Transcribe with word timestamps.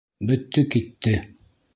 Бөттө 0.29 0.63
китте! 0.75 1.13